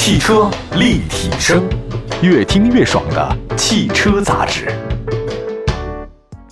[0.00, 1.68] 汽车立体声，
[2.22, 4.72] 越听越爽的汽车杂志。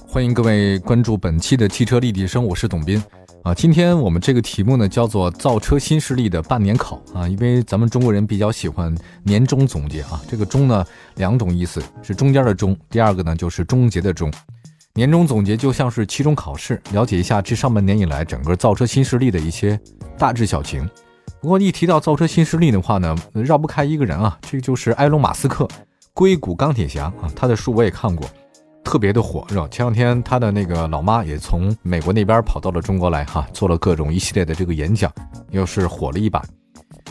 [0.06, 3.02] 欢迎各位关注本期的汽车立体声，我是董斌
[3.44, 3.54] 啊。
[3.54, 10.20] 今天我们这个题目呢叫做“造车新势力的半年考”啊，因为咱们中国人比较喜欢年终总结啊。
[10.28, 10.84] 这个“终”呢
[11.14, 14.30] 两种意思，是中间的“终”，第二个呢就是终结的“终”。
[14.92, 19.80] 年终总结就像是期中考试，了解一下这上半年以来整个造车新势力的一些
[20.18, 20.86] 大致小情。
[21.46, 25.64] 不过一提到造车新势力的话呢，绕不开一个人啊，这个就是埃隆·马斯克，
[26.12, 27.30] 硅谷钢铁侠啊。
[27.36, 28.28] 他的书我也看过，
[28.82, 29.68] 特别的火，是吧？
[29.70, 35.08] 前两天他的那个老妈也从美国那边跑到了中国来，哈，做了各种一系列的这个演讲，
[35.52, 36.44] 又是火了一把。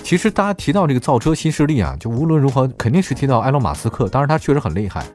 [0.04, 5.06] 其实大家提到这个造车新势力啊，就无论如何肯定是提到埃隆·马斯克，当然他确实很厉害，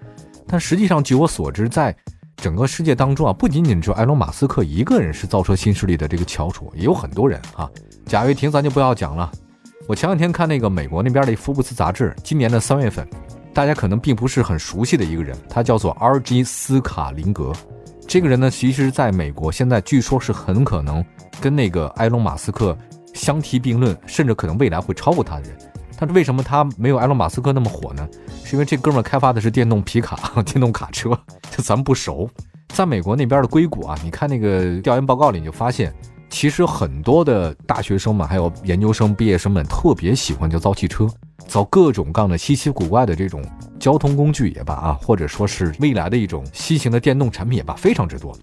[0.47, 1.95] 但实际上据我所知，在
[2.39, 7.69] 整个世界当中啊，不仅仅只有埃隆·马斯克一个人是造车新势力的这个翘楚，也有很多人啊。
[8.11, 9.31] 贾跃亭咱就不要讲了。
[9.87, 13.07] 我前两天看那个美国那边的《福布斯》杂志，今年的三月份，
[13.55, 16.43] 大家可能并不是很熟悉的一个人，他叫做 R.G.
[16.43, 17.53] 斯卡林格。
[18.09, 21.05] 这个人呢，其实在美国现在据说是很可能
[21.41, 22.77] 跟那个埃隆·马斯克
[23.15, 25.57] 相提并论，甚至可能未来会超过他的人。
[25.97, 28.09] 但是为什么他没有埃隆·马斯克那么火呢？
[28.43, 31.11] 是因为这哥们儿开发的是电动皮卡、 电动卡车，
[31.53, 32.29] 就咱们不熟。
[32.75, 35.95] 在美国那边的硅谷啊，你看那个调研报告里，你就发现，
[36.31, 41.07] 其实很多的大学生们，还有研究生毕业生们，特别喜欢就造汽车，
[41.47, 43.45] 造各种各样的稀奇古怪的这种
[43.79, 48.35] 交通工具也罢啊，或者说是未来的一种新型的电动产品也罢，非常之多。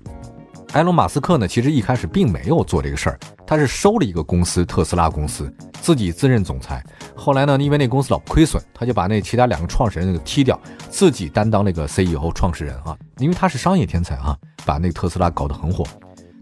[0.73, 6.83] 埃隆·马斯克呢，其实一开始并没有做这个事儿，他是收了一个公司，特斯拉公司，自己自任总裁。
[7.15, 12.95] 后来呢，因为那公司老亏损，他就把那其他两个创始人给踢掉，自己担当那个 CEO 创始人啊。
[13.17, 15.85] 因为他是商业天才啊，把那个特斯拉搞得很火。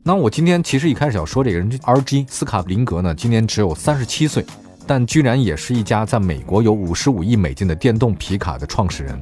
[0.08, 2.28] 那我今天其实一开始要说这个人，R.G.
[2.30, 4.46] 斯卡布林格呢，今年只有三十七岁，
[4.86, 9.20] 但居然也是一家在美国有五十五亿美金的电动皮卡的创始人。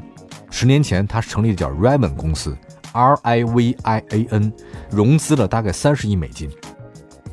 [0.52, 2.54] 十年前，他成立的叫 Rivian 公司。
[2.92, 4.52] R I V I A N
[4.90, 6.50] 融资了大概三十亿美金，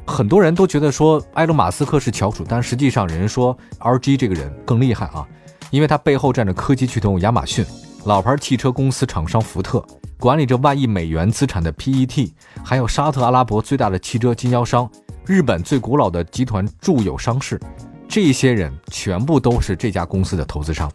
[0.07, 5.27] 很多人都觉得说埃隆·马斯克是翘楚，但实际上人说 R G 这个人更厉害啊，
[5.73, 7.67] 因为他背后站着科技巨头亚马逊、
[8.05, 9.85] 老牌汽车公司厂商福特，
[10.21, 14.89] 管理着万亿美元资产的 P E T，还有沙特阿拉伯最大的汽车经销商、
[15.25, 17.59] 日本最古老的集团住友商事，
[18.07, 20.93] 这些人全部都是这家公司的投资商。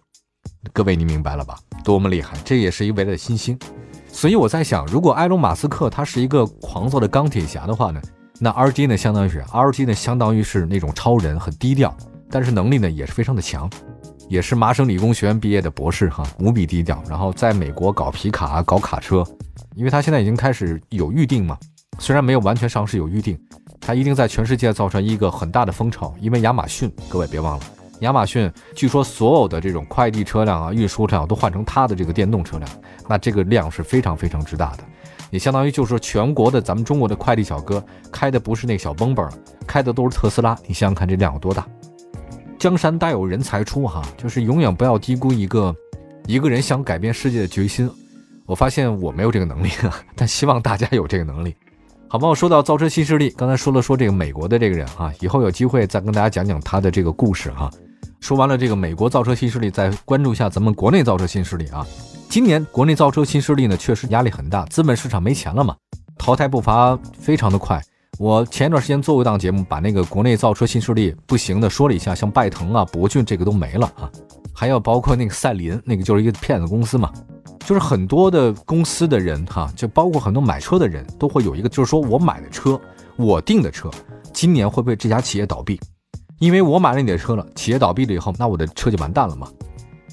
[0.72, 1.58] 各位，你明白了吧？
[1.84, 2.38] 多么厉害！
[2.46, 3.58] 这也是一位的新星。
[4.08, 8.00] 所以我在想，如果埃隆·马斯克他是一个狂躁的钢铁侠的话呢，
[8.40, 11.96] 那 R G 呢，相当于是 R G 呢，相当于是那种超人，很低调，
[12.30, 13.68] 但是能力呢也是非常的强，
[14.28, 17.02] 也是麻省理工学院毕业的博士哈，无比低调。
[17.09, 19.24] 然后在美国搞皮卡、搞卡车，
[19.75, 21.58] 因为他现在已经开始有预定嘛，
[22.00, 23.40] 虽然没有完全上市，有预定，
[23.80, 26.14] 他一定在全世界造成一个很大的风潮。
[26.19, 27.66] 因为亚马逊，各位别忘了。
[28.02, 32.69] 亚马逊据说所有的这种快递车辆啊、运输车辆都换成他的这个电动车辆，
[33.08, 34.84] 那这个量是非常非常之大的，
[35.30, 39.34] 也相当于就是说全国的咱们中国的快递小哥开的不是那小蹦蹦了，
[39.66, 40.58] 开的都是特斯拉。
[40.68, 41.66] 你想想看这量有多大？
[42.57, 45.75] 江山代有人才出哈，就是永远不要低估一个
[46.25, 47.89] 一个人想改变世界的决心。
[48.45, 49.69] 我发现我没有这个能力，
[50.16, 51.55] 但希望大家有这个能力。
[52.07, 57.69] 好吧，我说到造车新势力，刚才说了说这个美国的这个人啊，以后有机会再跟大家讲讲他的这个故事哈。
[58.21, 61.85] 说完了这个美国造车新势力，再关注一下咱们国内造车新势力啊。
[62.29, 65.75] 今年国内造车新势力呢，确实压力很大，资本市场没钱了嘛，
[66.17, 67.81] 淘汰步伐非常的快。
[68.18, 74.09] 我前一段时间做过一档节目，把那个国内造车新势力不行的说了一下，像拜腾啊、博骏这个都没了啊，
[74.53, 77.12] 还有包括那个赛麟，那个就是一个骗子公司嘛。
[77.59, 82.80] 就是很多的公司的人哈，就包括很多买车的人都会有一个，就是说我买的车，
[83.18, 83.90] 我订的车，
[84.32, 85.80] 今年会不会这家企业倒闭？
[86.40, 89.47] 因为我买了你的车了，企业倒闭了以后，那我的车就完蛋了嘛。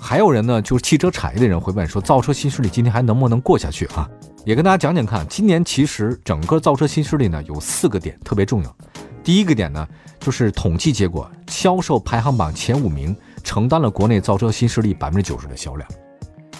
[0.00, 4.08] 还有人呢，就是汽车产业的人会问说，造车新势力今天还能不能过下去啊？
[4.44, 8.76] 也跟大家讲讲看，今年其实整个造车新势力呢有四个点特别重要。
[9.22, 9.86] 第一个点呢，
[10.18, 15.88] 就是统计结果，销售排行榜前五名承担了国内造车新势力百分之九十的销量。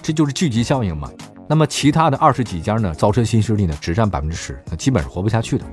[0.01, 1.11] 这就是聚集效应嘛？
[1.49, 2.95] 那么其他的二十几家呢？
[2.95, 5.65] 造车新势力呢，只占百分之十，那基本是活不下去的。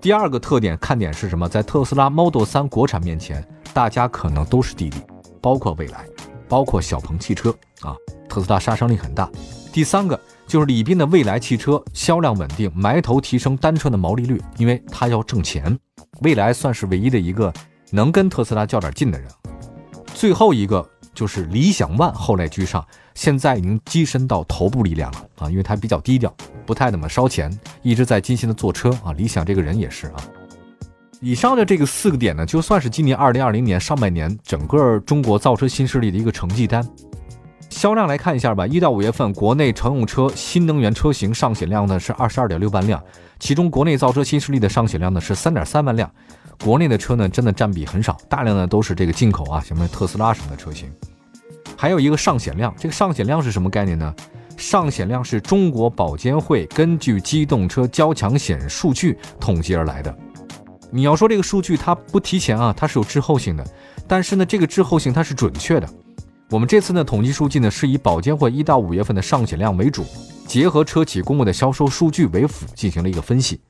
[0.00, 1.46] 第二个特点看点是什么？
[1.46, 4.98] 在特斯拉 Model 3国产面前，大家可能都是弟弟，
[5.42, 6.06] 包括蔚来，
[6.48, 7.94] 包括小鹏汽车啊。
[8.30, 9.30] 特斯拉杀伤力很大。
[9.74, 15.76] 第三个就是李斌的蔚来汽车销量稳定，埋头提升单车的毛利率，因为他要挣钱。
[16.20, 17.52] 蔚来算是唯一的一个
[17.90, 19.28] 能跟特斯拉较点劲的人。
[20.14, 22.86] 最后一个就是理想 ONE 后来居上。
[23.16, 26.32] 现在已经跻身到头部力量了啊，因为他比较低调，
[26.64, 27.50] 不太怎么烧钱，
[27.82, 29.12] 一直在精心的做车啊。
[29.14, 30.14] 理想这个人也是啊，
[31.20, 36.88] 以上的这个四个点呢，就算是今年二零二零年上半年整个中国造车新势力的一个成绩单。
[37.84, 42.98] 销量来看一下吧，一到五月份国内乘用车新能源车型上险量呢是二十二点六万辆，
[43.38, 46.10] 其中国内造车新势力的上险量呢是三点三万辆。
[46.62, 50.90] 国内的车呢真的占比很少，大量的都是这个进口啊，什么特斯拉什么的车型。
[51.76, 54.14] 还有一个上险量，这个上险量是什么概念呢？
[54.56, 60.16] 上险量是中国保监会根据机动车交强险数据统计而来的。
[60.90, 63.66] 你要说这个数据它不提前啊，它是有滞后性的，
[64.08, 65.86] 但是呢，这个滞后性它是准确的。
[66.50, 70.04] 我们这次呢统计数据呢是以保监会一到五月份的上险量为主，
[70.46, 73.60] 结合车企公布的销售数据为辅进行了一个分析。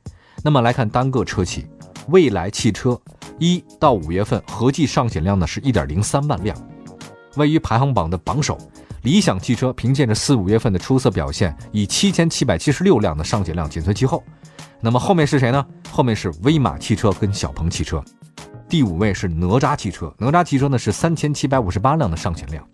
[0.42, 1.66] 那么来看单个车企，
[2.08, 3.00] 蔚来汽车
[3.38, 6.56] 一到五月份合计上险量呢是一点零三万辆，
[7.36, 8.58] 位于排行榜的榜首。
[9.02, 14.22] 理想汽车凭借着四五月份的出色表现，以七千七百七十六辆的上险量紧随其后。
[14.80, 15.64] 那么后面是谁呢？
[15.90, 18.02] 后面是威马汽车跟小鹏汽车，
[18.74, 20.12] 第五位是哪吒汽车。
[20.18, 22.68] 哪吒汽车呢是三千七百五十八辆的上险量，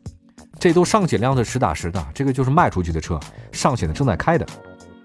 [0.58, 3.20] 这都上险量的实打实的，这个就是卖出去的车，
[3.52, 4.47] 上险的正在开的。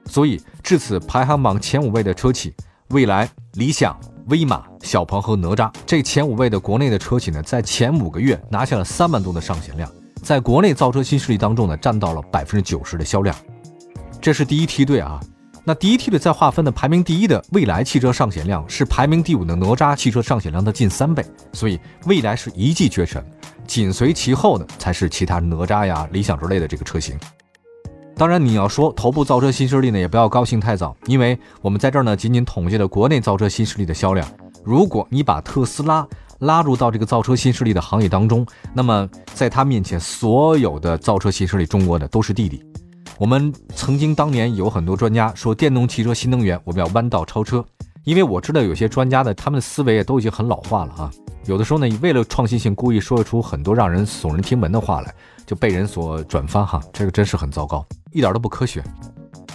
[0.06, 2.54] 所以至此排行榜前五位的车企，
[2.92, 9.92] 蔚来、理想、威马、小鹏和哪吒这前五位的国内的车企呢，在前五个月拿下了三万多的上险量，
[10.24, 13.36] 在国内造车新势力当中呢，占到了百分之九十的销量。
[14.22, 15.20] 这是第一梯队啊。
[15.68, 23.26] 那第一梯队再划分的排名第一的蔚来汽车上险量是排名第五的哪吒汽车上险量的近三倍，所以蔚来是一骑绝尘，
[23.66, 27.18] 紧随其后的才是其他哪吒呀、理想之类的这个车型。
[28.16, 34.28] 当然，你要说头部造车新势力呢，也不要高兴太早，因为我们在这儿呢仅仅统计了国内造车新势力的销量。
[34.64, 36.08] 如果你把特斯拉
[36.42, 42.64] 拉入到这个造车新势力的行业当中，那么在他面前，所有的造车新势力中国的都是弟弟。
[43.18, 47.64] 我们曾经当年有很多专家说电动汽车新能源，我们要弯道超车。
[48.04, 51.12] 因为我知道有些专家的他们的思维也都已经很老化了啊。
[51.46, 55.14] 有的时候呢，为了创新性，故意说出很多让人耸人听闻的话来，
[55.46, 56.82] 就被人所转发哈。
[56.92, 58.84] 这个真是很糟糕，一点都不科学。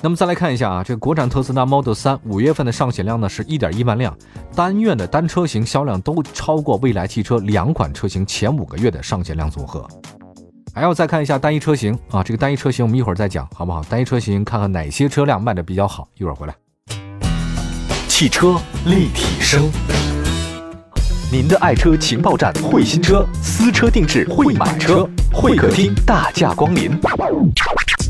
[0.01, 4.17] 那么再来看一下啊，这个国产特斯拉 Model 3五月份的上险量呢是一点一万辆，
[4.57, 9.87] 单月的单车型销量都超过蔚来汽车两款车型前五个月的上险量总和。
[10.81, 13.85] 还要再看一下单一车型啊，这个单一车型我们一会儿再讲，好不好？
[13.91, 16.55] 单一车型看看哪些车辆卖的比较好，一会儿回来。
[18.09, 19.71] 汽车立体声，
[21.31, 26.99] 您的爱车情报站，会新车，私车定制，会买车，会客厅大驾光临，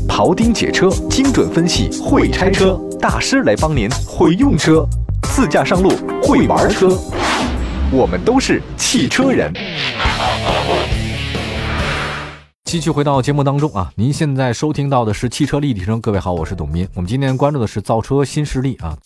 [0.07, 4.87] 庖丁解车，精准分析，会拆车大师来帮您，会用车，
[5.23, 5.91] 自驾上路，
[6.23, 6.97] 会玩车，
[7.91, 9.51] 我们都是汽车人。
[12.71, 15.99] 继续回到节目当中啊，您现在收听到的是汽车立体声。
[15.99, 16.87] 各位好，我是董斌。
[16.93, 18.97] 我们今天关注的是造车新势力啊。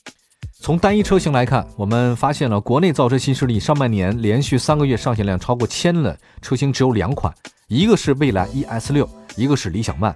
[0.60, 7.34] 从单一车型来看，我们发现了国内造车新势力上半年连续三个月上线量超过千的车型只有两款，
[7.68, 10.14] 一个是蔚来 ES 六，一个是理想 ONE。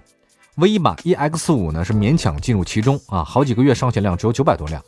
[0.58, 4.80] 威马 EX 五呢是勉强进入其中啊，好几个月上线量只有九百多辆。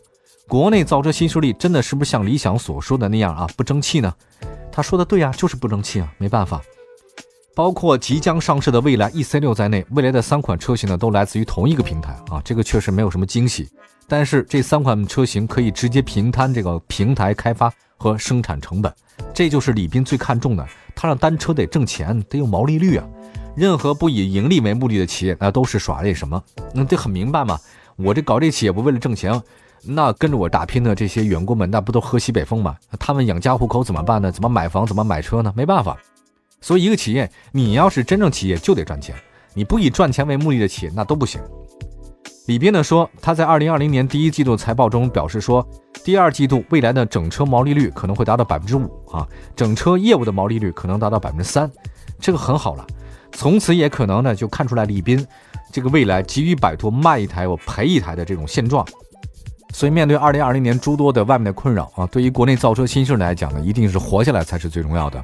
[0.47, 4.13] 国内造车新势力真的是不是像理想所说的那样啊不争气呢？
[4.71, 6.61] 他说的对啊，就是不争气啊，没办法。
[7.55, 13.69] 包括即将上市的蔚来 E C 六在内，未来的三款车型呢都来自于同一个平台啊，这个确实没有什么惊喜。
[14.07, 18.93] 但是这三款车型可以直接平摊这个平台开发和生产成本，
[19.33, 20.67] 这就是李斌最看重的。
[20.95, 23.07] 他让单车得挣钱，得有毛利率啊。
[23.55, 26.41] 任何不以盈利为目的的企业，那都是耍那什么？
[26.73, 27.59] 那这很明白嘛。
[27.97, 29.41] 我这搞这企业不为了挣钱，
[29.83, 32.75] 那跟着我打拼的这些员工们，那不都喝西北风吗？
[32.97, 34.31] 他们养家糊口怎么办呢？
[34.31, 34.85] 怎么买房？
[34.85, 35.53] 怎么买车呢？
[35.55, 35.97] 没办法。
[36.61, 39.15] 所以，一个企业，你要是真正企业，就得赚钱。
[39.53, 41.41] 你不以赚钱为目的的企业，那都不行。
[42.45, 45.67] 李斌呢说，他在二零二零年第一季度财报中表示说，
[46.03, 51.69] 第二季度未来的整车毛利率可能会达到百分之五啊，整车业务的毛利率可能达到百分之三，
[52.19, 52.85] 这个很好了。
[53.31, 55.25] 从此也可能呢，就看出来李斌
[55.71, 58.85] 这个未来急于摆脱卖一台我赔一台的这种现状。
[59.73, 65.23] 所以，面对二零二零年诸多的外面的困扰啊，对于国内造车新势力来讲呢，一定是活下来才是最重要的。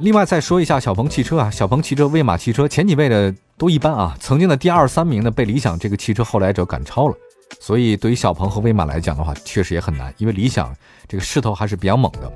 [0.00, 7.16] 另外再说一下小鹏汽车啊，小鹏汽车、威马汽车前几位的都一般啊，曾经的第二、三名呢被理想这个汽车后来者赶超了，
[7.58, 10.72] 所以对于小鹏和威马来讲的话，确实也很难，因为理想
[11.08, 12.32] 这个势头还是比较猛的。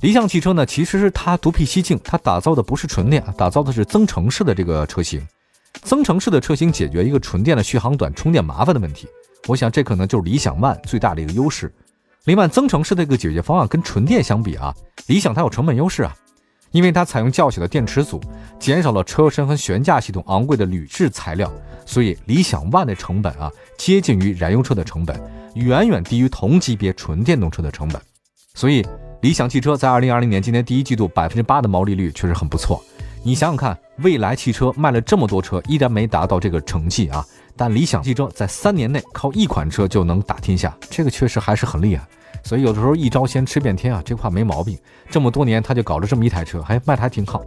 [0.00, 5.24] 理想汽车呢，其实是它独辟蹊径，它打造的不是纯电，打造的是增程式的这个车型，
[5.82, 9.06] 增程式的车型解决一个纯电的续航短、充电麻烦的问题。
[9.46, 11.72] 我想这可能就是理想 ONE 最大的一个优势。
[12.24, 14.74] 另外，增程式的一个解决方案跟纯电相比啊，
[15.06, 16.12] 理想它有成本优势啊。
[16.74, 18.20] 因为它采用较小的电池组，
[18.58, 21.48] 减少了车身和悬架系统昂贵的铝制材料，
[21.86, 25.16] 所以理想 ONE 的成本啊接近于燃油车的成本，
[25.54, 28.02] 远远低于同级别纯电动车的成本。
[28.54, 28.84] 所以
[29.20, 32.82] 理想汽车在二零二零年今年第一季度百分之八的毛利率确实很不错。
[33.22, 37.24] 你想想看，蔚来汽车卖了这么多车，依然没达到这个成绩啊！
[37.56, 42.06] 但理想汽车在三年内靠一款车就能打天下，这个确实还是很厉害。
[42.42, 44.76] 所以有的时候一招鲜吃遍天啊，这话没毛病。
[45.08, 47.42] 这么多年他就搞了这么一台车，还卖的还挺好，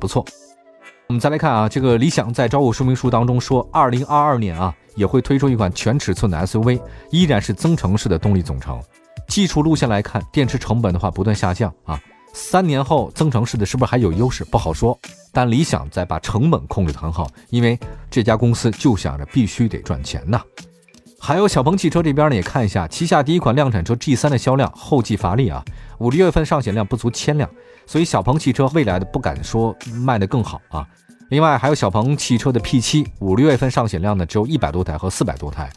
[0.00, 0.24] 不错。
[1.06, 6.80] 我们再来看啊，这个理想在招股说明书当中说，二零二二年啊也会推出一款全尺寸的 SUV，
[7.10, 8.80] 依然是增程式的动力总成。
[9.28, 12.00] 技术路线来看，电池成本的话不断下降啊。
[12.32, 14.44] 三年后增程式的是不是还有优势？
[14.44, 14.98] 不好说。
[15.32, 17.78] 但理想在把成本控制得很好，因为
[18.10, 20.42] 这家公司就想着必须得赚钱呐。
[21.20, 25.62] 还有小鹏汽车这边呢，也看一下旗下第一款量产车 G3 的销量后继乏力啊，
[25.98, 27.48] 五六月份上险量不足千辆，
[27.86, 30.84] 所以小鹏汽车未来的不敢说卖得更好啊。
[31.28, 35.70] 另外还有小鹏汽车的 P7，五六月份上险量呢只有一百多台和四百多台。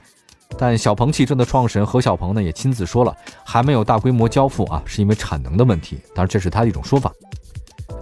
[0.57, 5.99] 但小鹏汽车的创始人何小鹏呢，也亲自说了，还没有大规模交付啊，是因为产能的问题。
[6.15, 7.11] 当然，这是他的一种说法。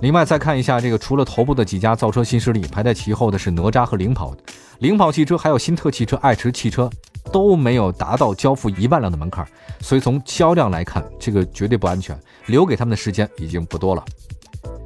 [0.01, 4.35] 另外，再看一下这个，除了头部的几家造车新势力，排在其后的是哪吒和领跑。
[4.79, 6.89] 领跑汽车还有新特汽车、爱驰汽车
[7.31, 9.47] 都没有达到交付一万辆的门槛，
[9.79, 14.03] 所以从销量来看，这个绝对不安全，留给他们的时间已经不多了。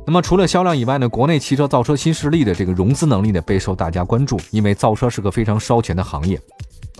[0.05, 6.39] 那么，除了销量以外呢，国内汽车造车新势力的这个融资能力呢，备受大家关注，因为造车是个非常烧钱的行业。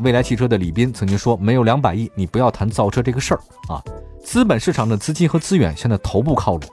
[0.04, 3.82] 未来汽车的李斌曾经说：“没有两百亿，你不要谈造车这个事儿啊！
[4.24, 6.70] 资本市场的资金和资源现在头部靠拢。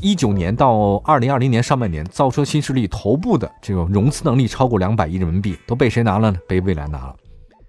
[0.00, 6.38] 一九年到二零二零年上半年，造车新势力头部的这种融资能力超过两百亿人民币，都被谁拿了呢？
[6.48, 7.14] 被未来拿了。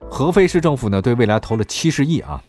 [0.10, 2.42] 合肥市政府呢，对未来投了七十亿啊。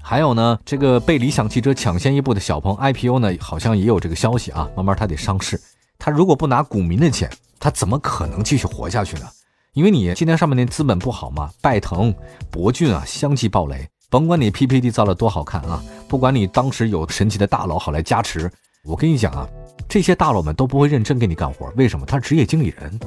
[0.00, 4.66] 还有呢，这个被理想汽车抢先一步的小鹏 IPO 呢，好像也有这个消息啊。
[4.74, 5.60] 慢慢它得上市，
[5.98, 9.26] 它如果不拿股民的钱，它怎么可能继续活下去呢？”
[9.78, 12.12] 因为你今年上半年资本不好嘛，拜腾、
[12.50, 13.88] 博骏啊相继暴雷。
[14.10, 18.50] 甭管你 PPT 造的多好看啊，不管你当时有神奇的大佬好来加持，
[18.82, 19.48] 我跟你讲啊，
[19.88, 21.72] 这些大佬们都不会认真给你干活。
[21.76, 22.04] 为什么？
[22.04, 22.98] 他是职业经理人。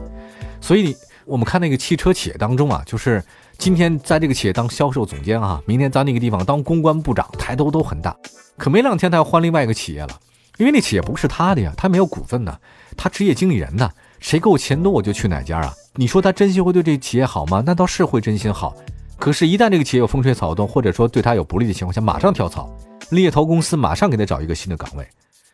[0.62, 3.22] 所以我们看那个汽车企业当中啊，就是
[3.58, 8.16] 今天在这个企业当销售总监啊，明天在那个地方当公关部长，抬头都很大。
[8.58, 10.18] 可没两天他要换另外一个企业了，
[10.56, 12.58] 因为那企业不是他的呀，他没有股份呢，
[12.96, 13.92] 他职业经理人呢。
[14.22, 15.74] 谁给我钱多，我就去哪家啊？
[15.96, 17.62] 你说他真心会对这企业好吗？
[17.66, 18.74] 那倒是会真心好，
[19.18, 22.70] 可是，一旦这个企业有风吹草动，或者说对他有不利的情况下，马上跳槽，
[23.10, 25.06] 猎头公司马上给他找一个新的岗位。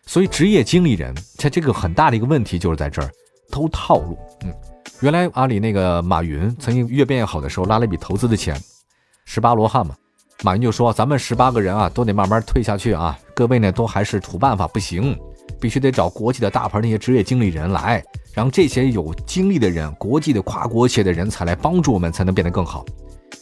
[0.06, 3.10] 所以，职业经理人他这个很大的一个问题就是在这儿
[3.50, 4.18] 偷套路。
[4.44, 4.54] 嗯，
[5.00, 8.62] 原来阿里那个马云曾经越变越好的时候，拉了一笔投资的钱，
[9.26, 9.96] 十八罗汉嘛，
[10.44, 15.18] 马云就说：“咱们十八个人啊，都得慢慢退下去啊，各位呢都还是土办法不行。”
[15.60, 18.04] 必须得找国际的大牌那些职业经理人来，
[18.38, 22.86] 让这些有经历的人、国际的跨国企业的人才来帮助我们，才能变得更好。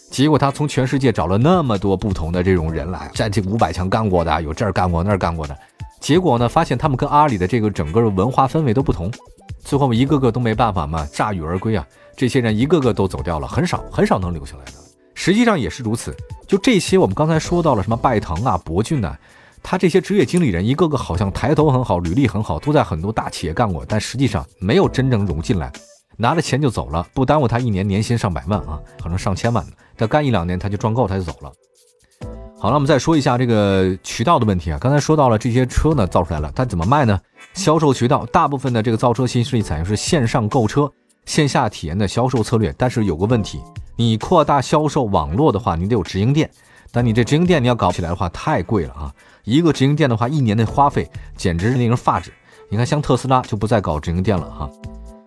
[0.10, 5.58] 结果他从全世界找了那么多不同的这种人来，在这五百强干过的，有这儿干过那儿干过的。
[6.00, 9.12] 结果呢，发现他们跟阿里的这个整个文化氛围都不同。
[9.60, 11.86] 最后一个个都没办法嘛，铩羽而归啊！
[12.16, 14.72] 这些人一个个都走掉了，很少很少能留下来的。
[15.14, 16.16] 实际上也是如此。
[16.48, 19.14] 就这些，我们刚才说到了什么拜腾啊、博骏呐。
[19.68, 25.74] 他这些职业经理人一个个好像抬头很好，履历很好，都在很多大企业干过，但实际上没有真正融进来，
[26.18, 29.72] 拿着钱就走了，不耽误他一年年薪上百万啊，可能上千万的。
[29.98, 31.52] 他干一两年他就赚够，他就走了。
[32.60, 34.78] 好了，我们再说一下这个渠道的问题啊。
[34.80, 37.20] 刚才说到了这些车呢造出来了，它怎么卖呢？
[37.56, 40.88] 销售渠道大部分的这个造车新势力采用是线上购车、
[41.26, 43.60] 线下体验的销售策略，但是有个问题，
[43.96, 46.48] 你扩大销售网络的话，你得有直营店，
[46.96, 49.14] 但你这直营店你要搞起来的话太贵了啊。
[49.44, 52.32] 一个直营店的话，一年的花费简直是令人发指。
[52.70, 54.70] 你看，像特斯拉就不再搞直营店了哈。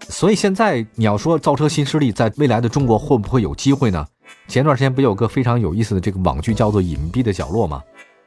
[0.08, 4.06] 所以现在你要说造车新势力在未来的中国会不会有机会呢？
[4.48, 7.82] 前段时间不有个非常有意思的这个网剧叫做《隐蔽的角落》吗？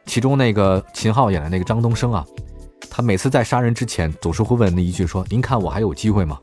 [0.06, 2.24] 其中那个秦昊演的那个张东升啊，
[2.92, 6.40] 他每次在杀人之前总是会问那一句说：“您看我还有机会吗？”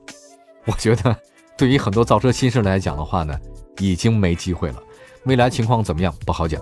[0.67, 1.17] 我觉得
[1.57, 3.38] 对于很多造车新势力来讲的话呢，
[3.78, 4.83] 已经没机会了。
[5.25, 6.61] 未来情况怎么样不好讲。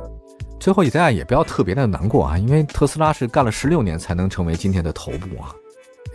[0.58, 5.54] 最后，大家也不要特别的难过啊，因为特斯拉是干了十六年才能成为今天的头部啊。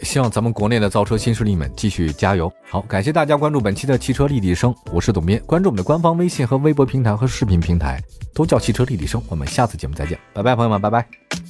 [0.01, 2.51] 希望咱们国内的造车新势力们继续加油。
[2.67, 5.39] 好，感谢大家关注本期的汽车立体声，我是董斌。
[5.45, 8.01] 关注我们的官方微信和微博平台和视频平台，
[8.33, 9.21] 都叫汽车立体声。
[9.29, 11.40] 我们下次节目再见，拜拜，朋友们，拜拜。